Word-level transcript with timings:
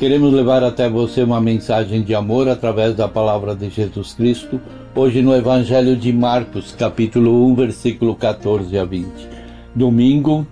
Queremos 0.00 0.32
levar 0.32 0.64
até 0.64 0.88
você 0.88 1.22
uma 1.22 1.42
mensagem 1.42 2.00
de 2.00 2.14
amor 2.14 2.48
através 2.48 2.94
da 2.94 3.06
palavra 3.06 3.54
de 3.54 3.68
Jesus 3.68 4.14
Cristo, 4.14 4.58
hoje 4.94 5.20
no 5.20 5.36
Evangelho 5.36 5.94
de 5.94 6.10
Marcos, 6.10 6.72
capítulo 6.72 7.46
1, 7.48 7.54
versículo 7.54 8.14
14 8.14 8.78
a 8.78 8.84
20. 8.86 9.06
Domingo, 9.74 10.46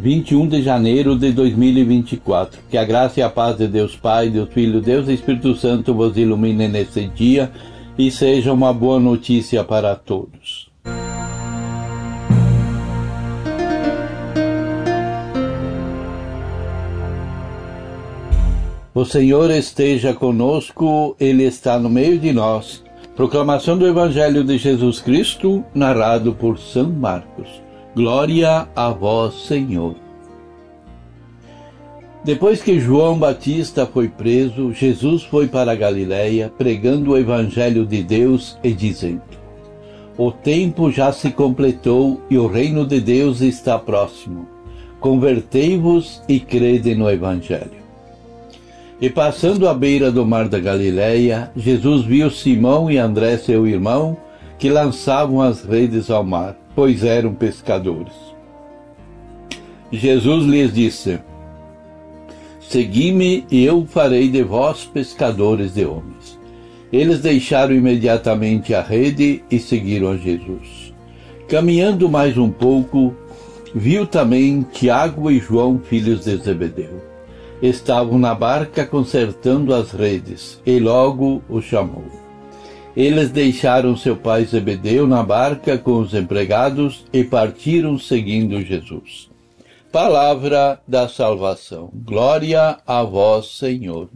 21 0.00 0.48
de 0.48 0.62
janeiro 0.62 1.16
de 1.16 1.30
2024. 1.30 2.58
Que 2.68 2.76
a 2.76 2.84
graça 2.84 3.20
e 3.20 3.22
a 3.22 3.30
paz 3.30 3.56
de 3.56 3.68
Deus 3.68 3.94
Pai, 3.94 4.30
Deus 4.30 4.52
Filho, 4.52 4.80
Deus 4.80 5.06
e 5.06 5.14
Espírito 5.14 5.54
Santo 5.54 5.94
vos 5.94 6.16
ilumine 6.16 6.66
nesse 6.66 7.06
dia 7.06 7.52
e 7.96 8.10
seja 8.10 8.52
uma 8.52 8.72
boa 8.72 8.98
notícia 8.98 9.62
para 9.62 9.94
todos. 9.94 10.67
O 18.98 19.04
Senhor 19.04 19.48
esteja 19.52 20.12
conosco, 20.12 21.14
Ele 21.20 21.44
está 21.44 21.78
no 21.78 21.88
meio 21.88 22.18
de 22.18 22.32
nós. 22.32 22.82
Proclamação 23.14 23.78
do 23.78 23.86
Evangelho 23.86 24.42
de 24.42 24.58
Jesus 24.58 24.98
Cristo, 24.98 25.64
narrado 25.72 26.34
por 26.34 26.58
São 26.58 26.90
Marcos. 26.90 27.62
Glória 27.94 28.66
a 28.74 28.90
vós, 28.90 29.46
Senhor. 29.46 29.94
Depois 32.24 32.60
que 32.60 32.80
João 32.80 33.16
Batista 33.16 33.86
foi 33.86 34.08
preso, 34.08 34.72
Jesus 34.72 35.22
foi 35.22 35.46
para 35.46 35.76
Galiléia, 35.76 36.52
pregando 36.58 37.12
o 37.12 37.16
Evangelho 37.16 37.86
de 37.86 38.02
Deus 38.02 38.58
e 38.64 38.72
dizendo: 38.72 39.22
O 40.16 40.32
tempo 40.32 40.90
já 40.90 41.12
se 41.12 41.30
completou 41.30 42.20
e 42.28 42.36
o 42.36 42.48
reino 42.48 42.84
de 42.84 43.00
Deus 43.00 43.42
está 43.42 43.78
próximo. 43.78 44.48
Convertei-vos 44.98 46.20
e 46.28 46.40
crede 46.40 46.96
no 46.96 47.08
Evangelho. 47.08 47.87
E 49.00 49.08
passando 49.08 49.68
à 49.68 49.74
beira 49.74 50.10
do 50.10 50.26
mar 50.26 50.48
da 50.48 50.58
Galileia, 50.58 51.52
Jesus 51.54 52.04
viu 52.04 52.28
Simão 52.30 52.90
e 52.90 52.98
André, 52.98 53.38
seu 53.38 53.64
irmão, 53.64 54.16
que 54.58 54.68
lançavam 54.68 55.40
as 55.40 55.62
redes 55.62 56.10
ao 56.10 56.24
mar, 56.24 56.56
pois 56.74 57.04
eram 57.04 57.32
pescadores. 57.32 58.12
Jesus 59.92 60.44
lhes 60.46 60.74
disse: 60.74 61.20
Segui-me 62.58 63.46
e 63.48 63.64
eu 63.64 63.86
farei 63.86 64.28
de 64.28 64.42
vós 64.42 64.84
pescadores 64.84 65.74
de 65.74 65.84
homens. 65.84 66.36
Eles 66.92 67.20
deixaram 67.20 67.76
imediatamente 67.76 68.74
a 68.74 68.82
rede 68.82 69.44
e 69.48 69.60
seguiram 69.60 70.10
a 70.10 70.16
Jesus. 70.16 70.92
Caminhando 71.48 72.08
mais 72.08 72.36
um 72.36 72.50
pouco, 72.50 73.14
viu 73.72 74.06
também 74.06 74.66
Tiago 74.72 75.30
e 75.30 75.38
João, 75.38 75.78
filhos 75.78 76.24
de 76.24 76.36
Zebedeu 76.36 77.07
estavam 77.62 78.18
na 78.18 78.34
barca 78.34 78.86
consertando 78.86 79.74
as 79.74 79.92
redes, 79.92 80.60
e 80.64 80.78
logo 80.78 81.42
o 81.48 81.60
chamou. 81.60 82.04
Eles 82.96 83.30
deixaram 83.30 83.96
seu 83.96 84.16
pai 84.16 84.44
Zebedeu 84.44 85.06
na 85.06 85.22
barca 85.22 85.78
com 85.78 86.00
os 86.00 86.14
empregados 86.14 87.04
e 87.12 87.22
partiram 87.22 87.98
seguindo 87.98 88.60
Jesus. 88.60 89.28
Palavra 89.92 90.80
da 90.86 91.08
salvação. 91.08 91.90
Glória 91.94 92.78
a 92.86 93.02
vós, 93.02 93.56
Senhor. 93.56 94.08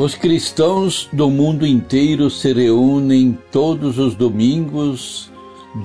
Os 0.00 0.14
cristãos 0.14 1.10
do 1.12 1.28
mundo 1.28 1.66
inteiro 1.66 2.30
se 2.30 2.54
reúnem 2.54 3.36
todos 3.52 3.98
os 3.98 4.14
domingos, 4.14 5.30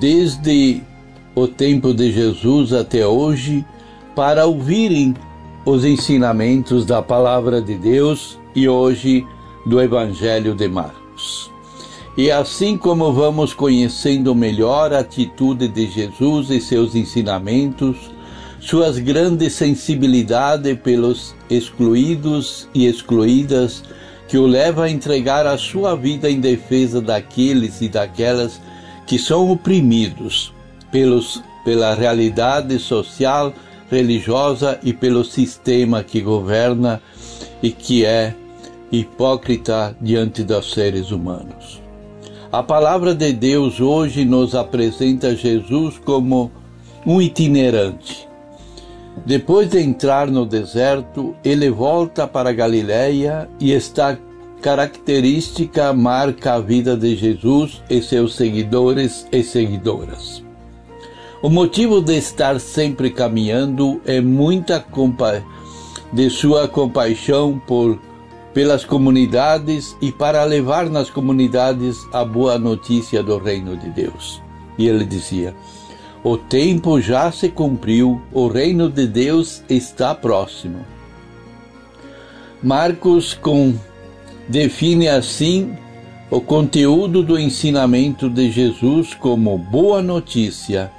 desde 0.00 0.80
o 1.34 1.46
tempo 1.46 1.92
de 1.92 2.10
Jesus 2.10 2.72
até 2.72 3.06
hoje, 3.06 3.62
para 4.14 4.46
ouvirem 4.46 5.14
os 5.66 5.84
ensinamentos 5.84 6.86
da 6.86 7.02
Palavra 7.02 7.60
de 7.60 7.74
Deus 7.74 8.38
e 8.54 8.66
hoje 8.66 9.22
do 9.66 9.78
Evangelho 9.82 10.54
de 10.54 10.66
Marcos. 10.66 11.50
E 12.16 12.30
assim 12.30 12.78
como 12.78 13.12
vamos 13.12 13.52
conhecendo 13.52 14.34
melhor 14.34 14.94
a 14.94 15.00
atitude 15.00 15.68
de 15.68 15.90
Jesus 15.90 16.48
e 16.48 16.58
seus 16.58 16.94
ensinamentos, 16.94 18.10
suas 18.60 18.98
grandes 18.98 19.52
sensibilidade 19.52 20.74
pelos 20.74 21.34
excluídos 21.50 22.66
e 22.74 22.86
excluídas, 22.86 23.82
que 24.28 24.38
o 24.38 24.46
leva 24.46 24.84
a 24.84 24.90
entregar 24.90 25.46
a 25.46 25.56
sua 25.56 25.94
vida 25.96 26.30
em 26.30 26.40
defesa 26.40 27.00
daqueles 27.00 27.80
e 27.80 27.88
daquelas 27.88 28.60
que 29.06 29.18
são 29.18 29.50
oprimidos 29.50 30.52
pelos, 30.90 31.42
pela 31.64 31.94
realidade 31.94 32.78
social, 32.78 33.52
religiosa 33.90 34.78
e 34.82 34.92
pelo 34.92 35.24
sistema 35.24 36.02
que 36.02 36.20
governa 36.20 37.00
e 37.62 37.70
que 37.70 38.04
é 38.04 38.34
hipócrita 38.90 39.96
diante 40.00 40.42
dos 40.42 40.72
seres 40.72 41.10
humanos. 41.10 41.80
A 42.50 42.62
palavra 42.62 43.14
de 43.14 43.32
Deus 43.32 43.80
hoje 43.80 44.24
nos 44.24 44.54
apresenta 44.54 45.36
Jesus 45.36 45.98
como 45.98 46.50
um 47.04 47.20
itinerante, 47.20 48.25
depois 49.24 49.70
de 49.70 49.80
entrar 49.80 50.30
no 50.30 50.44
deserto, 50.44 51.34
ele 51.44 51.70
volta 51.70 52.26
para 52.26 52.52
Galiléia 52.52 53.48
e 53.58 53.72
esta 53.72 54.18
característica 54.60 55.92
marca 55.92 56.54
a 56.54 56.60
vida 56.60 56.96
de 56.96 57.14
Jesus 57.14 57.82
e 57.88 58.02
seus 58.02 58.34
seguidores 58.34 59.26
e 59.32 59.42
seguidoras. 59.42 60.44
O 61.42 61.48
motivo 61.48 62.00
de 62.00 62.16
estar 62.16 62.58
sempre 62.58 63.10
caminhando 63.10 64.00
é 64.04 64.20
muita 64.20 64.80
compa 64.80 65.42
de 66.12 66.30
sua 66.30 66.66
compaixão 66.66 67.60
por 67.66 67.98
pelas 68.52 68.86
comunidades 68.86 69.94
e 70.00 70.10
para 70.10 70.42
levar 70.44 70.88
nas 70.88 71.10
comunidades 71.10 71.98
a 72.10 72.24
boa 72.24 72.58
notícia 72.58 73.22
do 73.22 73.36
reino 73.36 73.76
de 73.76 73.90
Deus. 73.90 74.40
E 74.78 74.88
ele 74.88 75.04
dizia: 75.04 75.54
o 76.26 76.36
tempo 76.36 77.00
já 77.00 77.30
se 77.30 77.48
cumpriu, 77.48 78.20
o 78.32 78.48
reino 78.48 78.90
de 78.90 79.06
Deus 79.06 79.62
está 79.68 80.12
próximo. 80.12 80.84
Marcos 82.60 83.32
com, 83.32 83.72
define 84.48 85.06
assim 85.06 85.76
o 86.28 86.40
conteúdo 86.40 87.22
do 87.22 87.38
ensinamento 87.38 88.28
de 88.28 88.50
Jesus 88.50 89.14
como 89.14 89.56
boa 89.56 90.02
notícia, 90.02 90.90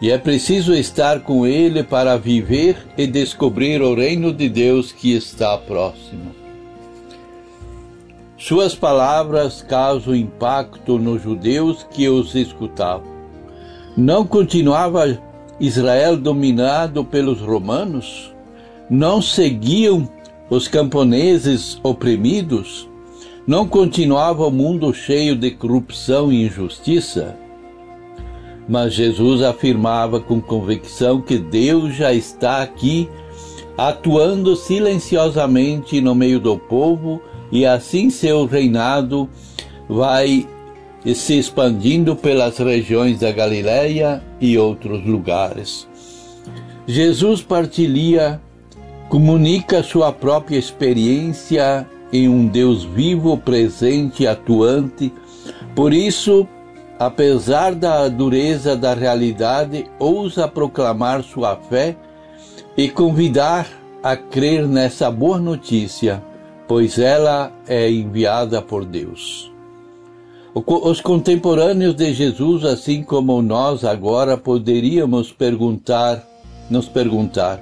e 0.00 0.08
é 0.08 0.16
preciso 0.16 0.72
estar 0.72 1.18
com 1.22 1.44
ele 1.44 1.82
para 1.82 2.16
viver 2.16 2.76
e 2.96 3.08
descobrir 3.08 3.82
o 3.82 3.96
reino 3.96 4.32
de 4.32 4.48
Deus 4.48 4.92
que 4.92 5.16
está 5.16 5.58
próximo. 5.58 6.32
Suas 8.38 8.76
palavras 8.76 9.62
causam 9.62 10.14
impacto 10.14 10.96
nos 10.96 11.20
judeus 11.20 11.84
que 11.90 12.08
os 12.08 12.36
escutavam. 12.36 13.09
Não 13.96 14.24
continuava 14.24 15.20
Israel 15.58 16.16
dominado 16.16 17.04
pelos 17.04 17.40
romanos? 17.40 18.32
Não 18.88 19.20
seguiam 19.20 20.08
os 20.48 20.68
camponeses 20.68 21.78
oprimidos? 21.82 22.88
Não 23.46 23.66
continuava 23.66 24.46
o 24.46 24.50
mundo 24.50 24.94
cheio 24.94 25.34
de 25.34 25.50
corrupção 25.50 26.32
e 26.32 26.46
injustiça? 26.46 27.36
Mas 28.68 28.94
Jesus 28.94 29.42
afirmava 29.42 30.20
com 30.20 30.40
convicção 30.40 31.20
que 31.20 31.36
Deus 31.36 31.94
já 31.94 32.14
está 32.14 32.62
aqui, 32.62 33.08
atuando 33.76 34.54
silenciosamente 34.54 36.00
no 36.00 36.14
meio 36.14 36.38
do 36.38 36.56
povo, 36.56 37.20
e 37.50 37.66
assim 37.66 38.08
seu 38.08 38.46
reinado 38.46 39.28
vai 39.88 40.46
e 41.04 41.14
se 41.14 41.38
expandindo 41.38 42.14
pelas 42.14 42.58
regiões 42.58 43.20
da 43.20 43.32
Galiléia 43.32 44.22
e 44.40 44.58
outros 44.58 45.04
lugares. 45.04 45.88
Jesus 46.86 47.42
partilha, 47.42 48.40
comunica 49.08 49.82
sua 49.82 50.12
própria 50.12 50.58
experiência 50.58 51.86
em 52.12 52.28
um 52.28 52.46
Deus 52.46 52.84
vivo, 52.84 53.36
presente, 53.36 54.26
atuante. 54.26 55.12
Por 55.74 55.92
isso, 55.92 56.46
apesar 56.98 57.74
da 57.74 58.08
dureza 58.08 58.76
da 58.76 58.94
realidade, 58.94 59.86
ousa 59.98 60.48
proclamar 60.48 61.22
sua 61.22 61.56
fé 61.56 61.96
e 62.76 62.88
convidar 62.88 63.66
a 64.02 64.16
crer 64.16 64.66
nessa 64.66 65.10
boa 65.10 65.38
notícia, 65.38 66.22
pois 66.66 66.98
ela 66.98 67.52
é 67.68 67.90
enviada 67.90 68.60
por 68.60 68.84
Deus. 68.84 69.50
Os 70.52 71.00
contemporâneos 71.00 71.94
de 71.94 72.12
Jesus, 72.12 72.64
assim 72.64 73.04
como 73.04 73.40
nós 73.40 73.84
agora, 73.84 74.36
poderíamos 74.36 75.30
perguntar, 75.30 76.26
nos 76.68 76.88
perguntar: 76.88 77.60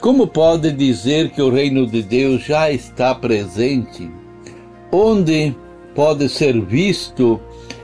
como 0.00 0.28
pode 0.28 0.70
dizer 0.70 1.30
que 1.30 1.42
o 1.42 1.50
reino 1.50 1.84
de 1.84 2.00
Deus 2.00 2.44
já 2.44 2.70
está 2.70 3.12
presente? 3.12 4.08
Onde 4.92 5.54
pode 5.96 6.28
ser 6.28 6.60
visto 6.60 7.40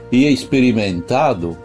e 0.09 0.25
experimentado? 0.27 1.57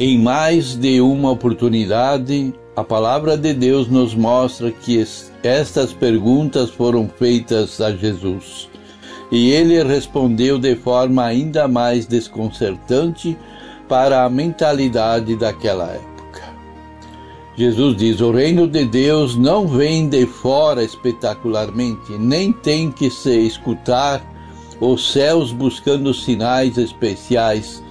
Em 0.00 0.18
mais 0.18 0.74
de 0.74 1.02
uma 1.02 1.30
oportunidade, 1.30 2.54
a 2.74 2.82
palavra 2.82 3.36
de 3.36 3.52
Deus 3.52 3.88
nos 3.88 4.14
mostra 4.14 4.70
que 4.72 5.04
estas 5.42 5.92
perguntas 5.92 6.70
foram 6.70 7.08
feitas 7.08 7.80
a 7.80 7.92
Jesus. 7.92 8.68
E 9.30 9.50
ele 9.50 9.82
respondeu 9.82 10.58
de 10.58 10.76
forma 10.76 11.24
ainda 11.24 11.66
mais 11.66 12.06
desconcertante 12.06 13.36
para 13.88 14.24
a 14.24 14.30
mentalidade 14.30 15.36
daquela 15.36 15.90
época. 15.90 16.42
Jesus 17.56 17.96
diz: 17.96 18.20
O 18.20 18.30
reino 18.30 18.66
de 18.66 18.84
Deus 18.84 19.36
não 19.36 19.66
vem 19.66 20.08
de 20.08 20.26
fora 20.26 20.82
espetacularmente, 20.82 22.12
nem 22.18 22.52
tem 22.52 22.90
que 22.90 23.10
se 23.10 23.46
escutar 23.46 24.22
os 24.80 25.12
céus 25.12 25.52
buscando 25.52 26.12
sinais 26.12 26.76
especiais 26.76 27.82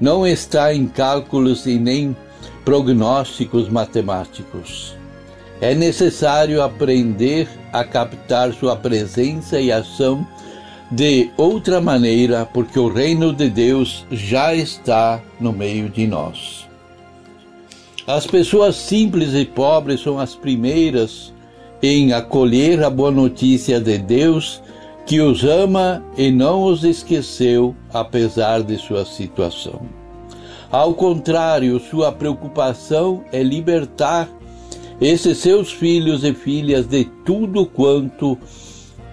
não 0.00 0.26
está 0.26 0.74
em 0.74 0.86
cálculos 0.86 1.66
e 1.66 1.78
nem 1.78 2.16
prognósticos 2.64 3.68
matemáticos. 3.68 4.96
É 5.60 5.74
necessário 5.74 6.62
aprender 6.62 7.46
a 7.70 7.84
captar 7.84 8.52
sua 8.54 8.74
presença 8.74 9.60
e 9.60 9.70
ação 9.70 10.26
de 10.90 11.30
outra 11.36 11.80
maneira, 11.80 12.44
porque 12.44 12.78
o 12.78 12.88
reino 12.88 13.32
de 13.32 13.48
Deus 13.48 14.04
já 14.10 14.54
está 14.54 15.22
no 15.38 15.52
meio 15.52 15.88
de 15.88 16.06
nós. 16.06 16.68
As 18.06 18.26
pessoas 18.26 18.74
simples 18.74 19.34
e 19.34 19.44
pobres 19.44 20.00
são 20.00 20.18
as 20.18 20.34
primeiras 20.34 21.32
em 21.82 22.12
acolher 22.12 22.82
a 22.82 22.90
boa 22.90 23.10
notícia 23.10 23.80
de 23.80 23.98
Deus 23.98 24.60
que 25.06 25.20
os 25.20 25.44
ama 25.44 26.04
e 26.16 26.30
não 26.30 26.64
os 26.64 26.84
esqueceu, 26.84 27.74
apesar 27.92 28.62
de 28.62 28.76
sua 28.76 29.04
situação. 29.04 29.80
Ao 30.70 30.94
contrário, 30.94 31.80
sua 31.80 32.12
preocupação 32.12 33.24
é 33.32 33.42
libertar 33.42 34.28
esses 35.00 35.38
seus 35.38 35.72
filhos 35.72 36.22
e 36.22 36.32
filhas 36.32 36.86
de 36.86 37.04
tudo 37.24 37.66
quanto 37.66 38.38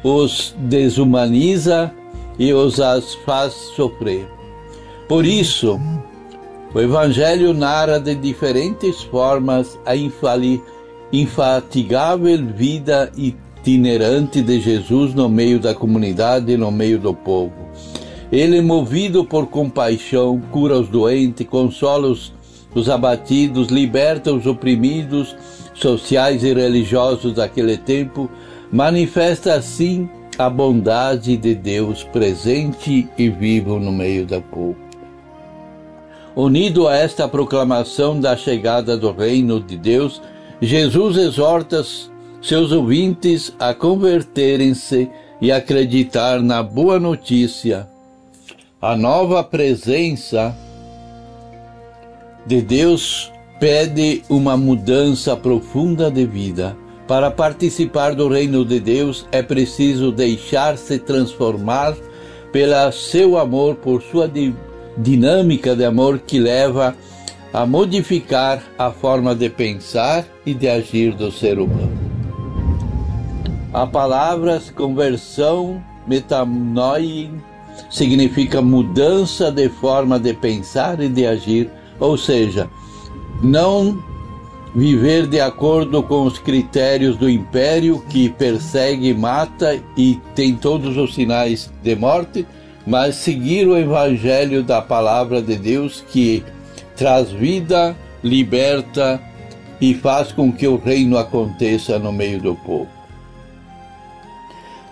os 0.08 0.56
desumaniza 0.58 1.92
e 2.40 2.54
os 2.54 2.78
faz 3.26 3.54
sofrer. 3.76 4.26
Por 5.08 5.26
isso, 5.26 5.80
o 6.74 6.80
Evangelho 6.80 7.54
narra 7.54 8.00
de 8.00 8.16
diferentes 8.16 9.04
formas 9.04 9.78
a 9.86 9.96
infatigável 11.12 12.46
vida 12.56 13.12
itinerante 13.18 14.42
de 14.42 14.62
Jesus 14.62 15.14
no 15.14 15.28
meio 15.28 15.60
da 15.60 15.76
comunidade 15.76 16.54
e 16.54 16.58
no 16.58 16.72
meio 16.72 17.00
do 17.00 17.14
povo. 17.14 17.68
Ele, 18.32 18.62
movido 18.62 19.26
por 19.26 19.48
compaixão, 19.48 20.42
cura 20.52 20.80
os 20.80 20.88
doentes, 20.88 21.48
consola 21.48 22.08
os, 22.08 22.34
os 22.74 22.90
abatidos, 22.90 23.68
liberta 23.68 24.34
os 24.34 24.46
oprimidos 24.46 25.36
sociais 25.74 26.44
e 26.44 26.54
religiosos 26.54 27.34
daquele 27.34 27.78
tempo, 27.78 28.30
manifesta 28.72 29.56
assim 29.56 30.10
a 30.38 30.50
bondade 30.50 31.36
de 31.36 31.56
Deus 31.56 32.04
presente 32.04 33.08
e 33.18 33.30
vivo 33.30 33.80
no 33.80 33.92
meio 33.92 34.26
da 34.26 34.40
povo. 34.40 34.76
Unido 36.36 36.88
a 36.88 36.96
esta 36.96 37.28
proclamação 37.28 38.20
da 38.20 38.38
chegada 38.38 38.96
do 38.96 39.12
reino 39.12 39.60
de 39.60 39.76
Deus, 39.76 40.22
Jesus 40.62 41.18
exorta 41.18 41.84
seus 42.42 42.72
ouvintes 42.72 43.54
a 43.60 43.74
converterem-se 43.74 45.10
e 45.42 45.52
acreditar 45.52 46.40
na 46.40 46.62
boa 46.62 47.00
notícia. 47.00 47.88
A 48.80 48.96
nova 48.96 49.44
presença 49.44 50.56
de 52.46 52.62
Deus 52.62 53.32
pede 53.60 54.22
uma 54.30 54.56
mudança 54.56 55.36
profunda 55.36 56.12
de 56.12 56.26
vida. 56.26 56.78
Para 57.08 57.32
participar 57.32 58.14
do 58.14 58.28
reino 58.28 58.66
de 58.66 58.82
Deus 58.82 59.26
é 59.32 59.42
preciso 59.42 60.12
deixar-se 60.12 61.00
transformar 61.00 61.96
pelo 62.52 62.92
seu 62.92 63.38
amor, 63.38 63.76
por 63.76 64.02
sua 64.02 64.30
dinâmica 64.98 65.74
de 65.74 65.86
amor 65.86 66.20
que 66.20 66.38
leva 66.38 66.94
a 67.54 67.66
modificar 67.66 68.62
a 68.78 68.92
forma 68.92 69.34
de 69.34 69.50
pensar 69.50 70.26
e 70.46 70.54
de 70.54 70.68
agir 70.68 71.14
do 71.14 71.32
ser 71.32 71.60
humano. 71.60 71.98
A 73.74 73.88
palavras 73.88 74.70
conversão, 74.70 75.82
metanoia, 76.06 77.30
significa 77.90 78.62
mudança 78.62 79.50
de 79.50 79.70
forma 79.70 80.20
de 80.20 80.34
pensar 80.34 81.00
e 81.00 81.08
de 81.08 81.26
agir, 81.26 81.70
ou 82.00 82.18
seja, 82.18 82.70
não 83.42 83.98
viver 84.78 85.26
de 85.26 85.42
acordo 85.42 86.04
com 86.04 86.22
os 86.22 86.38
critérios 86.38 87.18
do 87.18 87.28
império 87.28 88.00
que 88.12 88.30
persegue, 88.30 89.12
mata 89.12 89.82
e 89.98 90.22
tem 90.36 90.56
todos 90.56 90.96
os 90.98 91.16
sinais 91.16 91.74
de 91.82 91.96
morte, 91.96 92.46
mas 92.86 93.16
seguir 93.16 93.68
o 93.68 93.76
evangelho 93.76 94.62
da 94.62 94.80
palavra 94.80 95.42
de 95.42 95.56
Deus 95.56 96.06
que 96.12 96.44
traz 96.96 97.32
vida, 97.32 97.98
liberta 98.24 99.20
e 99.82 99.96
faz 99.96 100.32
com 100.32 100.52
que 100.52 100.68
o 100.68 100.78
reino 100.78 101.18
aconteça 101.18 101.98
no 101.98 102.12
meio 102.12 102.40
do 102.40 102.54
povo. 102.54 102.88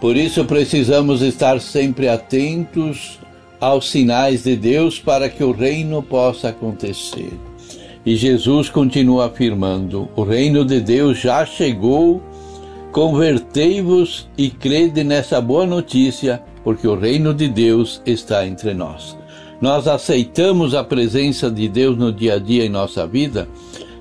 Por 0.01 0.17
isso 0.17 0.45
precisamos 0.45 1.21
estar 1.21 1.61
sempre 1.61 2.09
atentos 2.09 3.19
aos 3.61 3.91
sinais 3.91 4.45
de 4.45 4.55
Deus 4.55 4.97
para 4.97 5.29
que 5.29 5.43
o 5.43 5.51
reino 5.51 6.01
possa 6.01 6.49
acontecer. 6.49 7.33
E 8.05 8.15
Jesus 8.15 8.69
continua 8.69 9.27
afirmando: 9.27 10.07
o 10.15 10.23
reino 10.23 10.63
de 10.63 10.79
Deus 10.79 11.19
já 11.19 11.45
chegou, 11.45 12.21
convertei-vos 12.91 14.29
e 14.37 14.49
crede 14.49 15.03
nessa 15.03 15.41
boa 15.41 15.65
notícia, 15.65 16.41
porque 16.63 16.87
o 16.87 16.95
reino 16.95 17.33
de 17.33 17.47
Deus 17.47 18.01
está 18.05 18.45
entre 18.45 18.73
nós. 18.73 19.17
Nós 19.59 19.87
aceitamos 19.87 20.75
a 20.75 20.83
presença 20.83 21.49
de 21.49 21.67
Deus 21.67 21.97
no 21.97 22.11
dia 22.11 22.35
a 22.35 22.39
dia 22.39 22.65
em 22.65 22.69
nossa 22.69 23.07
vida, 23.07 23.47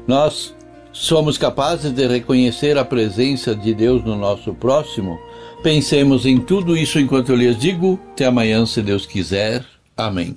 nós 0.07 0.55
somos 0.93 1.39
capazes 1.39 1.93
de 1.93 2.07
reconhecer 2.07 2.77
a 2.77 2.85
presença 2.85 3.55
de 3.55 3.73
Deus 3.75 4.05
no 4.05 4.17
nosso 4.17 4.53
próximo 4.53 5.19
Pensemos 5.65 6.27
em 6.27 6.39
tudo 6.39 6.77
isso 6.77 6.99
enquanto 6.99 7.31
eu 7.31 7.37
lhes 7.37 7.59
digo. 7.59 7.99
Até 8.13 8.27
amanhã, 8.27 8.67
se 8.67 8.83
Deus 8.83 9.07
quiser. 9.07 9.65
Amém. 9.97 10.37